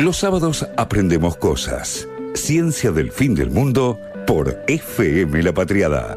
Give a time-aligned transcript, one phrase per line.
[0.00, 2.08] Los sábados aprendemos cosas.
[2.32, 6.16] Ciencia del fin del mundo por FM La Patriada.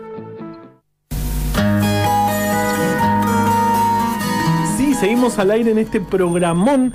[5.04, 6.94] Seguimos al aire en este programón.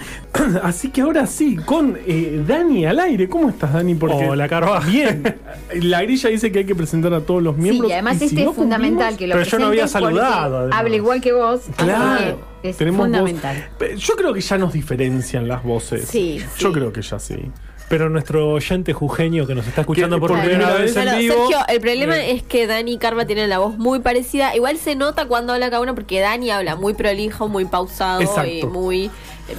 [0.62, 3.28] Así que ahora sí, con eh, Dani al aire.
[3.28, 3.94] ¿Cómo estás, Dani?
[3.94, 4.80] Porque Hola, Carva.
[4.86, 5.36] Bien.
[5.74, 7.86] La grilla dice que hay que presentar a todos los miembros.
[7.88, 10.70] Sí, y además si este no es fundamental que lo Pero yo no había saludado.
[10.72, 11.60] Habla igual que vos.
[11.62, 12.40] así Claro.
[12.62, 13.68] que es tenemos fundamental.
[13.96, 16.08] Yo creo que ya nos diferencian las voces.
[16.08, 16.74] Sí, Yo sí.
[16.74, 17.36] creo que ya sí.
[17.88, 21.34] Pero nuestro oyente jujeño que nos está escuchando por primera vez en vivo.
[21.48, 22.32] Sergio, el problema Eh.
[22.32, 24.54] es que Dani y Karma tienen la voz muy parecida.
[24.54, 28.66] Igual se nota cuando habla cada uno porque Dani habla muy prolijo, muy pausado y
[28.66, 29.10] muy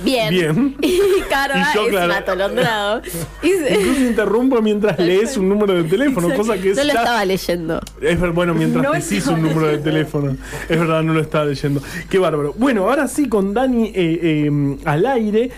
[0.04, 0.30] bien.
[0.30, 0.76] Bien.
[0.82, 2.14] Y Karma Y yo, es claro.
[2.14, 3.02] atolondrado.
[3.44, 7.26] Incluso interrumpo mientras lees un número de teléfono, cosa que es no lo ya- estaba
[7.26, 7.80] leyendo.
[8.02, 10.36] Es ver- bueno, mientras No decís un número de teléfono.
[10.68, 11.82] Es verdad, no lo estaba leyendo.
[12.10, 12.54] Qué bárbaro.
[12.58, 15.52] Bueno, ahora sí, con Dani eh, eh, al aire.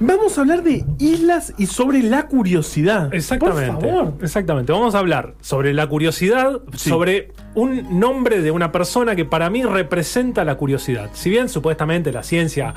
[0.00, 3.12] Vamos a hablar de islas y sobre la curiosidad.
[3.12, 3.72] Exactamente.
[3.72, 4.14] Por favor.
[4.22, 4.70] Exactamente.
[4.70, 6.88] Vamos a hablar sobre la curiosidad, Sí.
[6.88, 11.10] sobre un nombre de una persona que para mí representa la curiosidad.
[11.14, 12.74] Si bien supuestamente la ciencia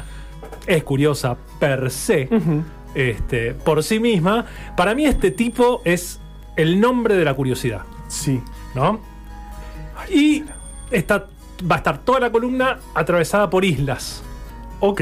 [0.68, 2.30] es curiosa per se,
[2.96, 4.46] este, por sí misma,
[4.76, 6.20] para mí este tipo es
[6.56, 7.82] el nombre de la curiosidad.
[8.08, 8.42] Sí.
[8.76, 9.00] ¿no?
[10.10, 10.44] Y
[10.92, 11.28] está,
[11.70, 14.24] va a estar toda la columna atravesada por islas,
[14.80, 15.02] Ok.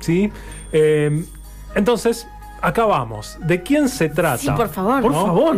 [0.00, 0.32] ¿sí?
[0.72, 1.24] Eh,
[1.74, 2.26] entonces,
[2.60, 3.38] acá vamos.
[3.40, 4.38] ¿De quién se trata?
[4.38, 5.00] Sí, por favor.
[5.00, 5.26] Por ¿no?
[5.26, 5.56] favor.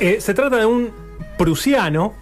[0.00, 0.90] Eh, se trata de un
[1.36, 2.14] prusiano,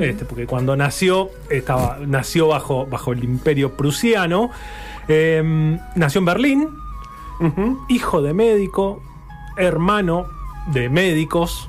[0.00, 4.50] este, porque cuando nació, estaba, nació bajo, bajo el imperio prusiano.
[5.08, 6.68] Eh, nació en Berlín,
[7.88, 9.00] hijo de médico,
[9.56, 10.26] hermano
[10.72, 11.68] de médicos,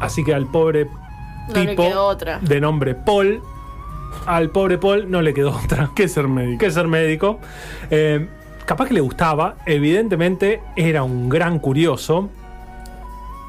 [0.00, 0.86] así que al pobre
[1.48, 2.38] No le tipo quedó otra.
[2.40, 3.40] de nombre Paul,
[4.26, 7.38] al pobre Paul no le quedó otra que ser médico.
[7.90, 8.28] Eh,
[8.66, 12.28] capaz que le gustaba, evidentemente era un gran curioso.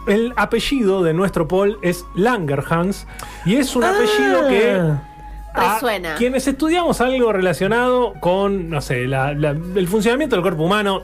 [0.08, 3.06] El apellido de nuestro Paul es Langerhans
[3.46, 4.82] y es un apellido que
[5.56, 6.16] Resuena.
[6.16, 11.04] quienes estudiamos algo relacionado con, no sé, la- la- el funcionamiento del cuerpo humano,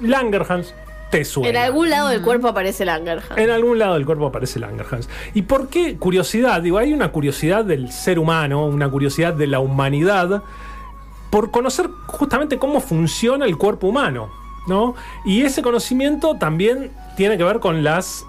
[0.00, 0.74] Langerhans
[1.10, 1.48] te suena.
[1.50, 3.36] En algún lado del cuerpo aparece Langerhans.
[3.36, 5.08] En algún lado del cuerpo aparece Langerhans.
[5.34, 6.62] ¿Y por qué curiosidad?
[6.62, 10.42] Digo, hay una curiosidad del ser humano, una curiosidad de la humanidad,
[11.30, 14.30] por conocer justamente cómo funciona el cuerpo humano,
[14.68, 14.94] ¿no?
[15.24, 18.24] Y ese conocimiento también tiene que ver con las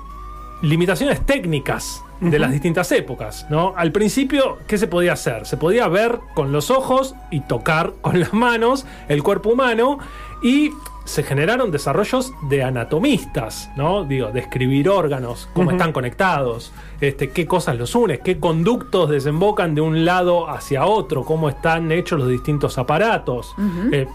[0.61, 3.73] limitaciones técnicas de las distintas épocas, ¿no?
[3.75, 5.45] Al principio, ¿qué se podía hacer?
[5.47, 9.97] Se podía ver con los ojos y tocar con las manos el cuerpo humano
[10.43, 10.71] y
[11.03, 14.03] se generaron desarrollos de anatomistas, ¿no?
[14.03, 16.71] Digo, de escribir órganos, cómo están conectados,
[17.01, 21.91] este, qué cosas los unen, qué conductos desembocan de un lado hacia otro, cómo están
[21.91, 23.55] hechos los distintos aparatos.
[23.91, 24.07] Eh,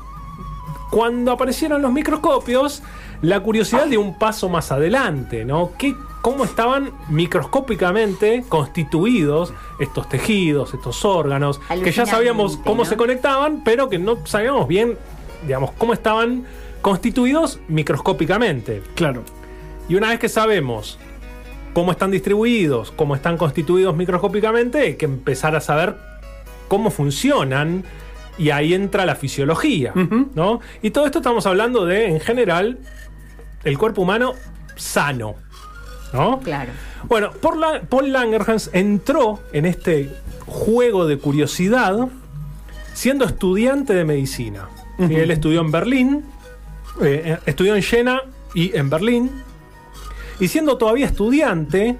[0.90, 2.82] cuando aparecieron los microscopios,
[3.22, 5.72] la curiosidad de un paso más adelante, ¿no?
[5.78, 11.60] ¿Qué, ¿Cómo estaban microscópicamente constituidos estos tejidos, estos órganos?
[11.84, 12.84] Que ya sabíamos cómo ¿no?
[12.84, 14.99] se conectaban, pero que no sabíamos bien,
[15.47, 16.44] digamos, cómo estaban
[16.82, 18.82] constituidos microscópicamente.
[18.97, 19.22] Claro.
[19.88, 20.98] Y una vez que sabemos
[21.72, 25.97] cómo están distribuidos, cómo están constituidos microscópicamente, hay que empezar a saber
[26.69, 27.84] cómo funcionan
[28.38, 29.92] y ahí entra la fisiología.
[30.34, 30.60] ¿no?
[30.82, 32.78] Y todo esto estamos hablando de, en general,
[33.64, 34.34] el cuerpo humano
[34.76, 35.34] sano,
[36.12, 36.41] ¿no?
[36.41, 36.70] Claro.
[37.04, 40.10] Bueno, por la- Paul Langerhans entró en este
[40.47, 42.08] juego de curiosidad
[42.92, 44.68] siendo estudiante de medicina.
[44.98, 46.24] Y Él estudió en Berlín,
[47.03, 48.22] eh, estudió en Jena
[48.54, 49.30] y en Berlín.
[50.41, 51.97] Y siendo todavía estudiante,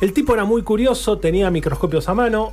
[0.00, 2.52] el tipo era muy curioso, tenía microscopios a mano.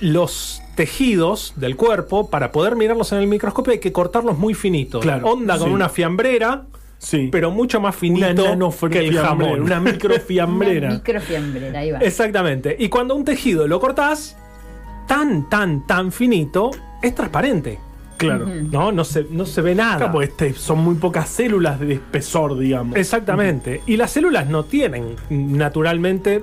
[0.00, 5.02] Los tejidos del cuerpo, para poder mirarlos en el microscopio, hay que cortarlos muy finitos.
[5.02, 5.74] Claro, Onda con sí.
[5.74, 6.66] una fiambrera,
[6.98, 7.28] Sí.
[7.32, 8.44] pero mucho más una finito
[8.90, 9.62] que el jamón.
[9.62, 10.86] Una microfiambrera.
[10.88, 11.98] Una microfiambrera, ahí va.
[11.98, 12.76] Exactamente.
[12.78, 14.36] Y cuando un tejido lo cortás,
[15.08, 16.70] tan, tan, tan finito,
[17.02, 17.78] es transparente.
[18.16, 18.46] claro.
[18.46, 18.92] ¿No?
[18.92, 19.98] No se, no se ve nada.
[19.98, 22.96] Claro, este, son muy pocas células de espesor, digamos.
[22.96, 23.82] Exactamente.
[23.86, 26.42] Y las células no tienen, naturalmente,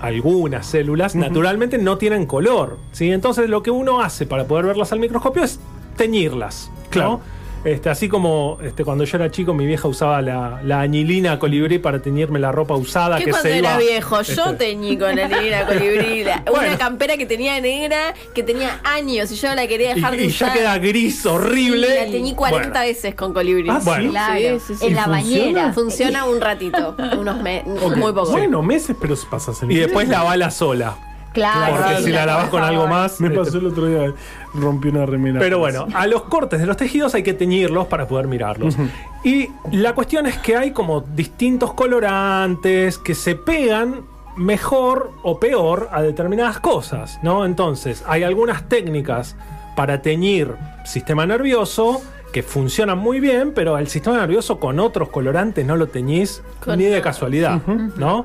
[0.00, 2.78] algunas células, naturalmente no tienen color.
[2.92, 3.10] ¿sí?
[3.10, 5.60] Entonces lo que uno hace para poder verlas al microscopio es
[5.96, 6.70] teñirlas.
[6.94, 7.20] ¿no?
[7.66, 11.78] Este, así como este, cuando yo era chico, mi vieja usaba la, la añilina colibrí
[11.78, 13.18] para teñirme la ropa usada.
[13.18, 14.20] ¿Qué que cuando se era iba, viejo?
[14.20, 16.22] este, Yo teñí con la negra colibrí.
[16.24, 16.68] la- Bueno.
[16.68, 20.24] Una campera que tenía negra, que tenía años y yo la quería dejar y, de
[20.24, 20.56] y ya usar.
[20.56, 21.88] queda gris, horrible.
[21.88, 22.80] Sí, la teñí 40 Bueno.
[22.86, 23.68] veces con colibrí.
[23.68, 23.80] Ah.
[23.82, 24.10] Bueno.
[24.12, 24.60] Claro.
[24.60, 24.86] Sí, sí, sí.
[24.86, 25.42] En la ¿Y funciona?
[25.52, 25.72] bañera.
[25.72, 27.96] Funciona un ratito, unos me- Ok.
[27.96, 28.30] muy poco.
[28.30, 30.96] Bueno, meses, pero se pasa Y después la bala sola.
[31.36, 31.76] Claro.
[31.76, 33.20] Porque sí, si la lavas con algo más.
[33.20, 34.14] Me este, pasó el otro día,
[34.54, 35.38] rompí una remera.
[35.38, 38.74] Pero bueno, a los cortes de los tejidos hay que teñirlos para poder mirarlos.
[39.22, 44.06] Y la cuestión es que hay como distintos colorantes que se pegan
[44.36, 47.44] mejor o peor a determinadas cosas, ¿no?
[47.44, 49.36] Entonces, hay algunas técnicas
[49.76, 50.54] para teñir
[50.86, 52.00] sistema nervioso
[52.32, 56.78] que funcionan muy bien, pero el sistema nervioso con otros colorantes no lo teñís Con
[56.78, 57.60] ni de casualidad,
[57.96, 58.24] ¿no?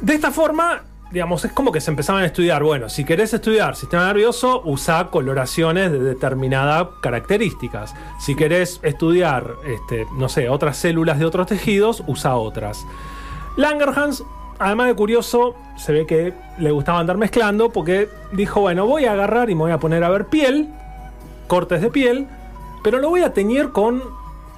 [0.00, 2.62] De esta forma, digamos, es como que se empezaban a estudiar.
[2.62, 7.94] Bueno, si querés estudiar sistema nervioso, usa coloraciones de determinadas características.
[8.18, 12.86] Si querés estudiar, este, no sé, otras células de otros tejidos, usa otras.
[13.56, 14.24] Langerhans,
[14.58, 19.12] además de curioso, se ve que le gustaba andar mezclando porque dijo, bueno, voy a
[19.12, 20.68] agarrar y me voy a poner a ver piel,
[21.46, 22.26] cortes de piel,
[22.82, 24.02] pero lo voy a teñir con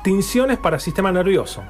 [0.02, 1.62] tinciones para sistema nervioso.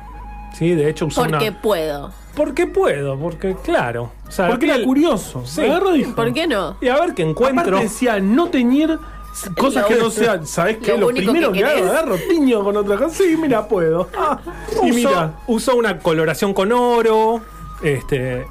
[0.54, 1.60] Sí, de hecho usó Porque una...
[1.60, 2.10] puedo.
[2.34, 4.12] Porque puedo, porque claro.
[4.26, 5.44] O sea, Porque era curioso.
[5.44, 5.62] Sí.
[5.62, 6.14] Y dijo.
[6.14, 6.76] ¿Por qué no?
[6.80, 7.62] Y a ver qué encuentro.
[7.62, 8.98] Aparte decía no teñir
[9.56, 10.46] cosas Lo- que no sean.
[10.46, 10.96] ¿Sabes qué?
[10.96, 13.10] lo primero que que, hago, agarro tiño con otra cosa.
[13.10, 14.08] Sí, mira, puedo.
[14.16, 14.38] Ah,
[14.82, 15.34] y mira.
[15.46, 17.40] usó una coloración con oro
[17.82, 18.46] este,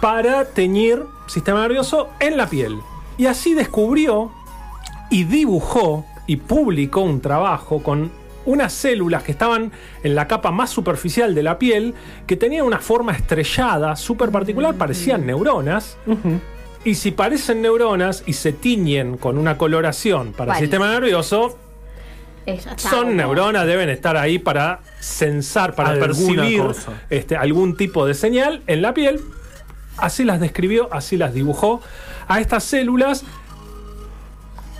[0.00, 2.78] para teñir sistema nervioso en la piel.
[3.18, 4.30] Y así descubrió
[5.10, 8.10] y dibujó y publicó un trabajo con
[8.46, 9.72] unas células que estaban
[10.02, 11.94] en la capa más superficial de la piel,
[12.26, 15.96] que tenían una forma estrellada, súper particular, parecían neuronas.
[16.84, 21.58] Y si parecen neuronas y se tiñen con una coloración para el sistema nervioso,
[22.76, 26.62] son neuronas, deben estar ahí para censar, para Alguna percibir
[27.10, 29.20] este, algún tipo de señal en la piel.
[29.98, 31.82] Así las describió, así las dibujó
[32.26, 33.24] a estas células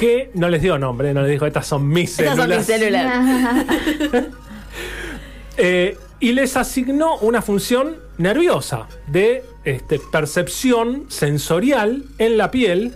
[0.01, 3.23] que no les dio nombre, no les dijo, estas son mis Estas son células.
[3.23, 4.25] mis células.
[5.63, 12.95] Eh, y les asignó una función nerviosa de este, percepción sensorial en la piel.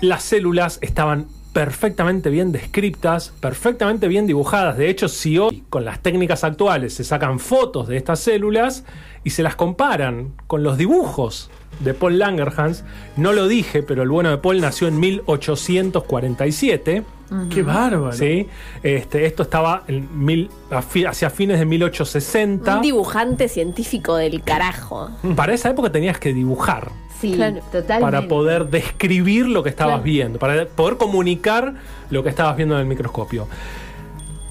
[0.00, 4.78] Las células estaban perfectamente bien descriptas, perfectamente bien dibujadas.
[4.78, 8.84] De hecho, si hoy con las técnicas actuales se sacan fotos de estas células
[9.22, 11.50] y se las comparan con los dibujos
[11.80, 12.84] de Paul Langerhans,
[13.16, 17.02] no lo dije, pero el bueno de Paul nació en 1847.
[17.50, 18.12] Qué bárbaro.
[18.12, 18.48] ¿sí?
[18.82, 22.76] Este, esto estaba en mil, hacia fines de 1860.
[22.76, 25.10] Un dibujante científico del carajo.
[25.34, 26.90] Para esa época tenías que dibujar
[27.20, 27.56] Sí, Claro.
[27.72, 28.00] totalmente.
[28.00, 30.04] para poder describir lo que estabas Claro.
[30.04, 31.74] viendo, para poder comunicar
[32.10, 33.48] lo que estabas viendo en el microscopio.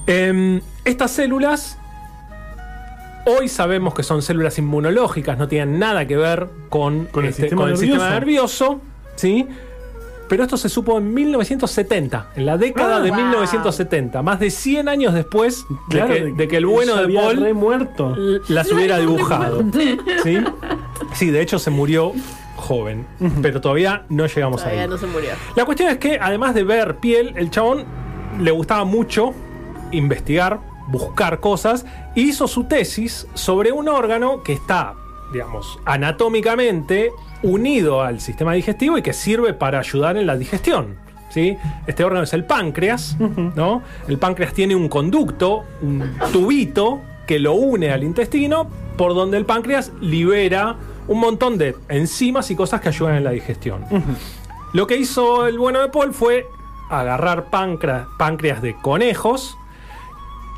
[0.07, 1.77] Em, estas células,
[3.25, 7.43] hoy sabemos que son células inmunológicas, no tienen nada que ver con, Con el este,
[7.43, 8.79] sistema con el sistema nervioso.
[9.15, 9.47] ¿sí?
[10.27, 13.19] Pero esto se supo en 1970, en la década Ah, de wow.
[13.19, 17.53] 1970, más de 100 años después de, Claro, que, de que el bueno de Paul
[17.53, 18.15] muerto.
[18.47, 19.63] las hubiera dibujado.
[20.23, 20.39] ¿Sí?
[21.13, 22.11] Sí, de hecho se murió
[22.55, 23.05] joven,
[23.41, 24.87] pero todavía no llegamos Todavía ahí.
[24.89, 25.29] no se murió.
[25.55, 27.83] La cuestión es que además de ver piel, el chabón
[28.39, 29.33] le gustaba mucho
[29.91, 31.85] investigar, buscar cosas,
[32.15, 34.93] hizo su tesis sobre un órgano que está,
[35.31, 37.11] digamos, anatómicamente
[37.43, 40.97] unido al sistema digestivo y que sirve para ayudar en la digestión.
[41.29, 41.57] ¿sí?
[41.87, 43.81] Este órgano es el páncreas, ¿no?
[44.07, 48.67] El páncreas tiene un conducto, un tubito que lo une al intestino,
[48.97, 50.75] por donde el páncreas libera
[51.07, 53.85] un montón de enzimas y cosas que ayudan en la digestión.
[54.73, 56.47] Lo que hizo el bueno de Paul fue
[56.89, 59.57] agarrar páncreas, páncreas de conejos,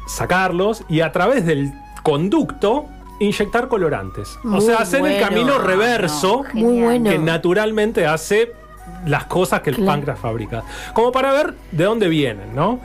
[0.07, 1.71] sacarlos y a través del
[2.04, 2.85] conducto
[3.19, 4.37] inyectar colorantes.
[4.44, 7.09] o sea, hacer el camino reverso No, Muy bueno.
[7.09, 8.54] que naturalmente hace
[9.06, 9.92] las cosas que el Claro.
[9.92, 10.64] páncreas fabrica.
[10.94, 12.80] Como para ver de dónde vienen, ¿no?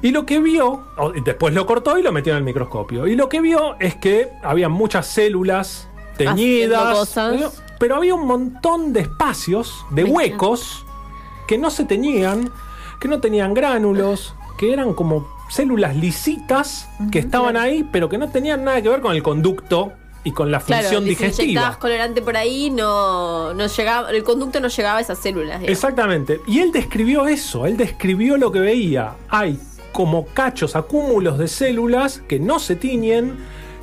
[0.00, 0.84] Y lo que vio,
[1.24, 3.06] después lo cortó y lo metió en el microscopio.
[3.06, 7.14] Y lo que vio es que había muchas células teñidas,
[7.78, 10.84] pero- había un montón de espacios, de huecos,
[11.46, 12.50] que no se teñían,
[13.00, 18.30] que no tenían gránulos, que eran como células lisitas que estaban ahí, pero que no
[18.30, 19.92] tenían nada que ver con el conducto
[20.24, 21.44] y con la función si digestiva.
[21.44, 25.60] inyectabas colorante por ahí, no, no llegaba, el conducto no llegaba a esas células.
[25.60, 25.68] digamos.
[25.68, 26.40] Exactamente.
[26.46, 29.12] Y él describió eso, él describió lo que veía.
[29.28, 29.58] Hay
[29.92, 33.36] como cachos, acúmulos de células que no se tiñen,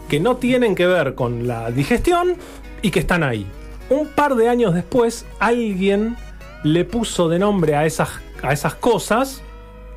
[0.07, 2.35] que no tienen que ver con la digestión
[2.81, 3.45] y que están ahí.
[3.91, 6.17] Un par de años después, alguien
[6.63, 8.09] le puso de nombre a esas,
[8.41, 9.43] a esas cosas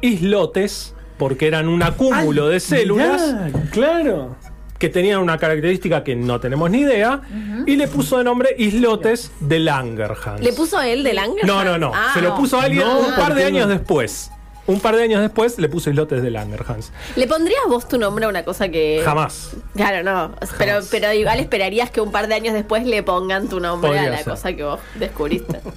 [0.03, 4.37] islotes, porque eran un acúmulo de células Mirá, claro.
[4.79, 7.21] que tenían una característica que no tenemos ni idea,
[7.67, 10.41] y le puso de nombre islotes de Langerhans.
[10.43, 11.47] ¿Le puso a él de Langer?
[11.47, 11.93] No, no, no.
[11.95, 13.73] Ah, Se lo puso a alguien No, un par de años no.
[13.75, 14.31] después.
[14.67, 16.93] un par de años después le puso islotes de Langerhans.
[17.17, 19.03] ¿Le pondrías vos tu nombre a una cosa que.
[19.05, 19.57] Jamás.
[19.77, 20.35] Claro, no.
[20.59, 24.09] Pero, pero igual esperarías que un par de años después le pongan tu nombre Podría
[24.09, 24.33] a la ser.
[24.33, 25.61] cosa que vos descubriste.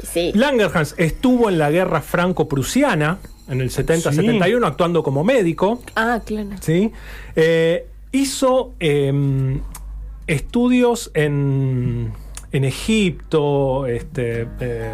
[0.00, 0.32] Y sí.
[0.32, 3.18] Langerhans estuvo en la guerra franco-prusiana
[3.48, 5.80] en el 70-71 actuando como médico.
[5.96, 6.50] Ah, claro.
[6.60, 6.92] ¿sí?
[7.36, 9.60] Eh, hizo eh,
[10.26, 12.12] estudios en,
[12.52, 14.92] en Egipto, este, eh,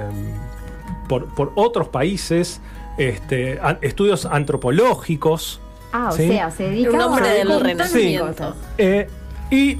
[1.08, 2.60] por, por otros países,
[2.98, 5.60] este, a- estudios antropológicos.
[5.92, 6.28] Ah, o Sí.
[6.28, 8.54] sea, se dedica Un hombre a del renacimiento.
[8.78, 9.08] eh,
[9.50, 9.78] y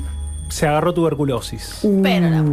[0.49, 1.81] se agarró tuberculosis.
[2.03, 2.45] Pero la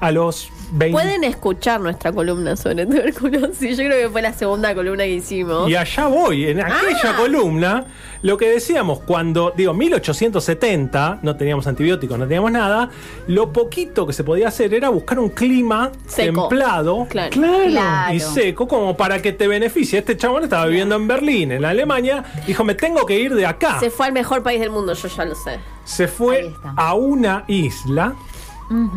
[0.00, 0.92] A los 20.
[0.92, 3.76] Pueden escuchar nuestra columna sobre tuberculosis.
[3.78, 5.70] Yo creo que fue la segunda columna que hicimos.
[5.70, 7.16] Y allá voy, en aquella Ah.
[7.16, 7.84] columna,
[8.22, 12.90] lo que decíamos cuando, digo, 1870, no teníamos antibióticos, no teníamos nada,
[13.26, 16.48] lo poquito que se podía hacer era buscar un clima Seco.
[16.48, 17.30] templado Claro.
[17.30, 18.14] Claro.
[18.14, 19.98] y seco como para que te beneficie.
[20.00, 23.78] Este chabón estaba viviendo en Berlín, en Alemania, dijo, me tengo que ir de acá.
[23.80, 25.58] Se fue al mejor país del mundo, yo ya lo sé.
[25.84, 28.14] Se fue a una isla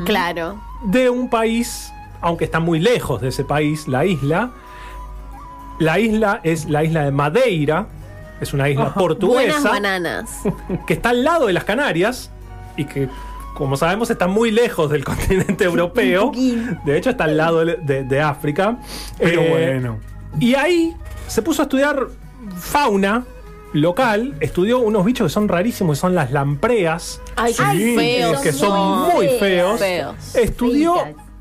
[0.05, 0.59] Claro.
[0.83, 4.51] de un país, aunque está muy lejos de ese país, la isla.
[5.79, 7.87] La isla es la isla de Madeira,
[8.41, 10.41] es una isla Buenas portuguesa bananas.
[10.87, 12.31] que está al lado de las Canarias
[12.75, 13.07] y que,
[13.55, 16.31] como sabemos, está muy lejos del continente europeo.
[16.85, 18.77] De hecho, está al lado de, de- de África.
[19.17, 19.99] Pero Eh, bueno.
[20.39, 20.95] Y ahí
[21.27, 22.07] se puso a estudiar
[22.57, 23.23] fauna
[23.73, 27.21] local, estudió unos bichos que son rarísimos, que son las lampreas.
[27.35, 28.41] Ay, Sí, feos.
[28.41, 29.79] que son muy feos.
[29.79, 30.35] Feos.
[30.35, 30.95] Estudió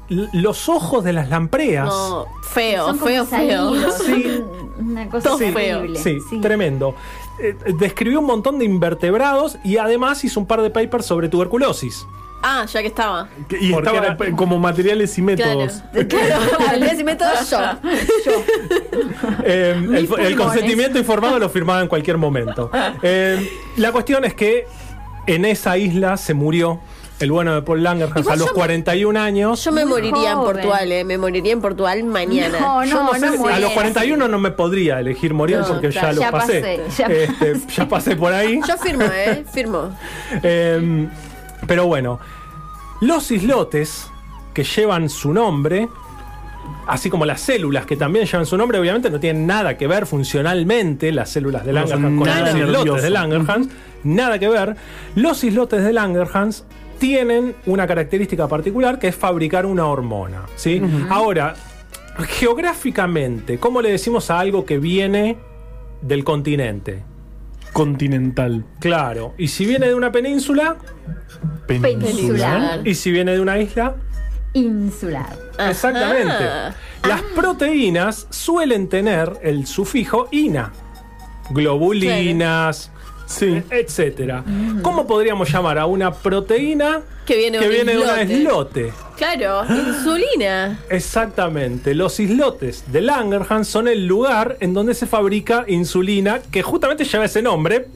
[0.08, 1.86] los ojos de las lampreas.
[1.86, 3.90] No, feo, Son feo, feo.
[3.92, 4.42] Sí.
[4.78, 5.78] Una cosa Todo feo.
[5.80, 5.98] horrible.
[5.98, 6.94] Sí, tremendo.
[7.40, 12.06] Eh, describió un montón de invertebrados y además hizo un par de papers sobre tuberculosis.
[12.42, 13.28] Ah, ya que estaba.
[13.48, 15.58] Que- Y Porque estaba era- como materiales y Claro.
[15.60, 15.82] métodos.
[16.08, 16.76] Claro.
[16.78, 17.58] Les método yo.
[19.44, 22.70] Eh, el, consentimiento informado lo firmaba en cualquier momento.
[23.02, 24.66] Eh, la cuestión es que
[25.26, 26.80] en esa isla se murió
[27.20, 29.64] el bueno de Paul Langerhans a los yo- 41 años.
[29.64, 30.38] Yo me Muy moriría en.
[30.38, 31.04] Portugal, eh.
[31.04, 32.60] Me moriría en Portugal mañana.
[32.60, 35.58] No, Yo no, no, sé, no si- a los 41 no me podría elegir morir
[35.58, 36.60] No, porque ya lo ya pasé.
[36.60, 37.66] pasé, ya Este, pasé.
[37.76, 38.60] ya pasé por ahí.
[38.66, 39.44] Yo firmo, eh.
[39.52, 39.90] Firmo.
[40.44, 41.08] Eh,
[41.66, 42.18] pero bueno,
[43.00, 44.10] los islotes
[44.54, 45.88] que llevan su nombre,
[46.86, 50.06] así como las células que también llevan su nombre, obviamente no tienen nada que ver
[50.06, 53.68] funcionalmente las células de No Langerhans con los islotes de Langerhans,
[54.04, 54.76] nada que ver.
[55.14, 56.64] Los islotes de Langerhans
[56.98, 60.82] tienen una característica particular que es fabricar una hormona, ¿sí?
[61.08, 61.54] Ahora,
[62.26, 65.36] geográficamente, ¿cómo le decimos a algo que viene
[66.02, 67.04] del continente?
[67.72, 68.64] Continental.
[68.80, 70.76] Claro, y si viene de una península,
[71.66, 72.86] Peninsular.
[72.86, 73.94] y si viene de una isla,
[74.54, 75.36] Insular.
[75.58, 76.32] exactamente.
[76.32, 76.74] Ajá.
[77.06, 80.72] Las proteínas suelen tener el sufijo ina.
[81.50, 82.90] Globulinas,
[83.28, 83.62] Sí.
[83.70, 84.42] etcétera.
[84.82, 88.92] ¿Cómo podríamos llamar a una proteína Que viene, que un viene de una islote.
[89.18, 90.78] Claro, insulina.
[90.88, 91.94] Exactamente.
[91.94, 97.26] Los islotes de Langerhans son el lugar en donde se fabrica insulina, que justamente lleva
[97.26, 97.86] ese nombre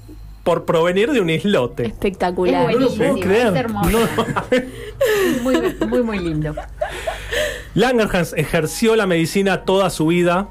[0.45, 1.85] por provenir de un islote.
[1.87, 2.65] Es Espectacular.
[2.65, 3.47] buenísimo, creer.
[3.49, 3.99] es hermoso.
[5.43, 5.57] Muy,
[5.89, 6.55] muy, muy lindo.
[7.75, 10.49] Langerhans ejerció la medicina toda su vida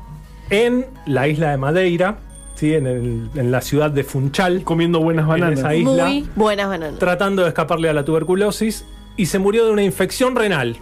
[0.49, 2.17] en la isla de Madeira,
[2.61, 2.73] ¿sí?
[2.75, 5.59] en, el- en la ciudad de Funchal, Comiendo buenas bananas.
[5.59, 6.99] esa isla, Muy buenas bananas.
[6.99, 8.85] tratando de escaparle a la tuberculosis
[9.17, 10.77] y se murió de una infección renal.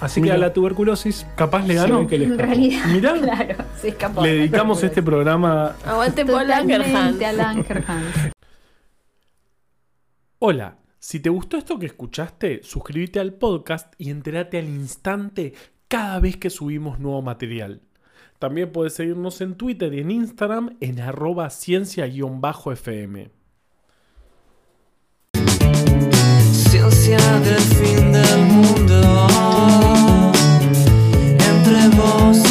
[0.00, 0.34] Así que Mira.
[0.34, 2.00] a la tuberculosis Capaz le ganó.
[2.02, 3.12] Sí, que le En realidad, Mirá.
[3.22, 4.22] claro, se escapó.
[4.22, 5.76] Le dedicamos este programa.
[5.86, 6.88] Aguante Paul Langerhans.
[6.92, 8.14] Totalmente a Langerhans.
[10.38, 15.54] Hola, si te gustó esto que escuchaste, suscríbete al podcast y entérate al instante
[15.88, 17.80] cada vez que subimos nuevo material.
[18.44, 23.30] También puedes seguirnos en Twitter y en Instagram en arroba ciencia-fm.
[26.52, 29.18] Ciencia del fin del mundo
[31.38, 32.43] entre vos